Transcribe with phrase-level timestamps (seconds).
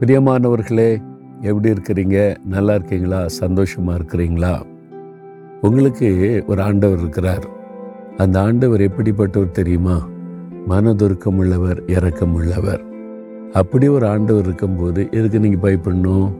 [0.00, 1.02] பிரியமானவர்களே
[1.40, 2.36] எப்படி இருக்கிறீங்க?
[2.44, 3.26] நல்லா இருக்கீங்களா?
[3.40, 4.62] சந்தோஷமா இருக்கிறீங்களா?
[5.60, 7.48] உங்களுக்கு ஒரு ஆண்டவர் இருக்கிறார்.
[8.16, 10.08] அந்த ஆண்டவர் எப்படிப்பட்டவர் தெரியுமா?
[10.68, 12.84] மனதுருக்கம் உள்ளவர் இறக்கம் உள்ளவர்.
[13.52, 16.32] அப்படி ஒரு ஆண்டவர் இருக்கும்போது எதுக்கு நீங்கள் பயப்படணும்?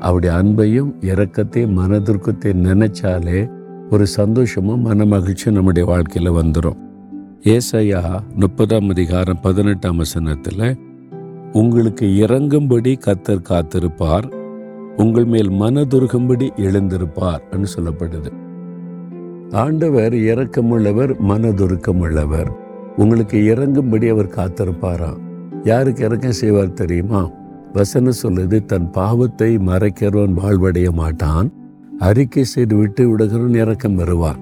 [0.00, 3.50] அவருடைய அன்பையும் இறக்கத்தையும் மனதுருக்கத்தையும் நினைச்சாலே
[3.90, 6.76] ஒரு சந்தோஷமும் மன மகிழ்ச்சியும் நம்முடைய வாழ்க்கையில் வந்துடும்
[7.40, 8.00] ஏசையா
[8.34, 10.88] முப்பதாம் அதிகாரம் பதினெட்டாம் வசனத்தில்
[11.52, 14.32] உங்களுக்கு இறங்கும்படி கத்தர் காத்திருப்பார்.
[14.96, 18.30] உங்கள் மேல் மனதுருகும்படி எழுந்திருப்பார் என்று சொல்லப்படுது.
[19.50, 22.50] ஆண்டவர் இறக்கமுள்ளவர் மனதுருக்கமுள்ளவர்.
[22.96, 25.20] உங்களுக்கு இறங்கும்படி அவர் காத்திருப்பாராம்
[25.64, 27.30] யாருக்கு இறக்கம் செய்வார் தெரியுமா?
[27.72, 31.52] வசனம் சொல்லுது தன் பாவத்தை மறைக்கிறவன் வாழ்வடைய மாட்டான்.
[31.98, 34.40] அறிக்கை செய்து விட்டு விடுகிறவன் இறக்கம் வருவான்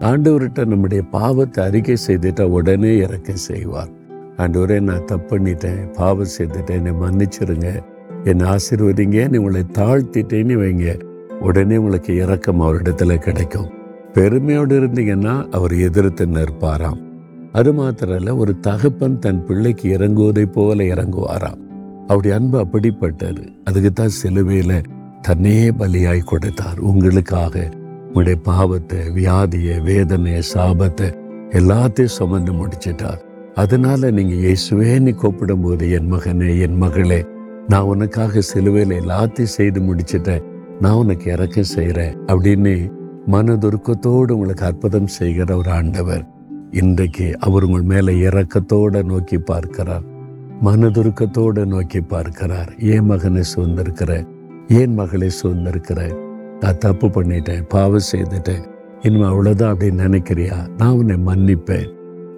[0.00, 3.97] ஆண்டவர்கிட்ட நம்முடைய பாவத்தை அறிக்கை செய்துட்டா உடனே இறக்கம் செய்வார்.
[4.38, 6.70] ஆண்டவரே நான் தப்பு பண்ணிட்டேன் பாவம் செய்துட்டேன்.
[6.70, 7.82] என்னை மன்னிச்சிருங்க.
[8.24, 9.36] என்னை ஆசீர்வதிங்க.
[9.36, 11.00] உங்களை தாழ்த்திட்டேன்னு வைங்க.
[11.40, 13.70] உடனே உங்களுக்கு இறக்கம் அவரிடத்துல கிடைக்கும்.
[14.12, 17.06] பெருமையோடு இருந்தீங்கன்னா அவர் எதிர்த்து நிற்பாராம்.
[17.52, 21.58] அது மாத்திரல்ல ஒரு தகப்பன் தன் பிள்ளைக்கு இறங்குவதை போல இறங்குவாராம்.
[22.02, 23.48] அவருடைய அன்பு அப்படிப்பட்டது.
[23.64, 24.82] அதுக்கு தான் சிலுவையில
[25.22, 26.78] தன்னே பலியாய் கொடுத்தார்.
[26.78, 27.68] உங்களுக்காக
[28.06, 31.14] உங்களுடைய பாவத்தை வியாதியை வேதனையை சாபத்தை
[31.50, 33.26] எல்லாத்தையும் சுமந்து முடிச்சிட்டார்.
[33.62, 37.20] அதனால நீங்க இயேசுவேன்னு கூப்பிடும் போது என் மகனே என் மகளே
[37.68, 40.44] நான் உனக்காக சிலுவையில் எல்லாத்தையும் செய்து முடிச்சிட்டேன்.
[40.80, 42.74] நான் உனக்கு இறக்கம் செய்கிறேன் அப்படின்னு
[43.26, 46.22] மனதுருக்கத்தோடு உங்களுக்கு அற்புதம் செய்கிற ஒரு ஆண்டவர்
[46.70, 50.06] இன்றைக்கு அவர் உங்கள் மேலே இறக்கத்தோட நோக்கி பார்க்கிறார்.
[50.64, 52.70] மனதுருக்கத்தோட நோக்கி பார்க்கிறார்.
[52.78, 54.12] ஏன் மகனை சூழ்ந்திருக்கிற
[54.68, 56.00] ஏன் மகளை சூழ்ந்திருக்கிற
[56.60, 58.64] நான் தப்பு பண்ணிட்டேன் பாவம் செய்துட்டேன்.
[59.02, 60.56] இனிமே அவ்வளோதான் அப்படின்னு நினைக்கிறியா?
[60.78, 61.88] நான் உன்னை மன்னிப்பேன்.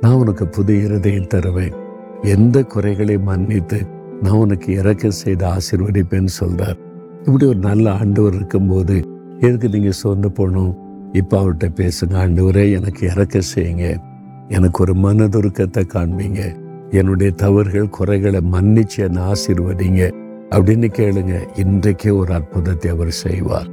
[0.00, 1.72] நான் உனக்கு புது இருதயம் தருவேன்.
[2.22, 3.86] எந்த குறைகளை மன்னித்து
[4.22, 6.78] நான் உனக்கு இறக்க செய்து ஆசிர்வதிப்பேன்னு சொல்றார்.
[7.18, 9.02] இப்படி ஒரு நல்ல ஆண்டவர் இருக்கும்போது
[9.40, 10.76] எதுக்கு நீங்க சோர்ந்து போகணும்?
[11.12, 13.96] இப்போ அவர்கிட்ட பேசுங்க ஆண்டவரே எனக்கு இறக்க செய்யுங்க.
[14.48, 16.54] எனக்கு ஒரு மனதுருக்கத்தை காண்பீங்க.
[16.90, 20.10] என்னுடைய தவறுகள் குறைகளை மன்னிச்சு என்னை ஆசீர்வதிங்க.
[20.50, 21.48] அப்படின்னு கேளுங்க.
[21.54, 23.68] இன்றைக்கே ஒரு அற்புதத்தை அவர் செய்வார்.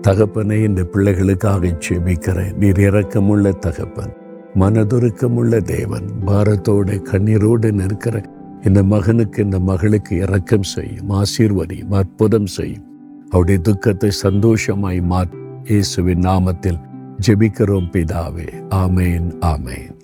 [0.00, 4.12] தகப்பனை இந்த பிள்ளைகளுக்காக செபிக்கிறேன் நீர் இறக்கமுள்ள தகப்பன்.
[4.54, 8.22] மனதுருக்கமுள்ள தேவன் பாரத்தோட கண்ணீரோடு நிற்கிற
[8.62, 12.84] இந்த மகனுக்கு இந்த மகளுக்கு இரக்கம் செய்யும் ஆசீர்வதியும் அற்புதம் செய்யும்.
[13.30, 15.32] அவருடைய துக்கத்தை சந்தோஷமாய் மாத்
[15.64, 16.80] இயேசுவின் நாமத்தில்
[17.26, 18.48] ஜெபிக்கிறோம் பிதாவே.
[18.70, 19.99] ஆமேன் ஆமேன்.